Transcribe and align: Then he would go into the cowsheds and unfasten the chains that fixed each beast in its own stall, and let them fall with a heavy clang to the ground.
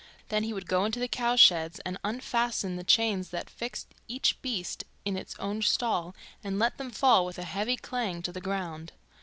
Then 0.29 0.41
he 0.41 0.51
would 0.51 0.65
go 0.65 0.83
into 0.83 0.97
the 0.99 1.07
cowsheds 1.07 1.79
and 1.81 1.99
unfasten 2.03 2.75
the 2.75 2.83
chains 2.83 3.29
that 3.29 3.51
fixed 3.51 3.93
each 4.07 4.41
beast 4.41 4.83
in 5.05 5.15
its 5.15 5.35
own 5.37 5.61
stall, 5.61 6.15
and 6.43 6.57
let 6.57 6.79
them 6.79 6.89
fall 6.89 7.23
with 7.23 7.37
a 7.37 7.43
heavy 7.43 7.75
clang 7.77 8.23
to 8.23 8.31
the 8.31 8.41
ground. 8.41 8.93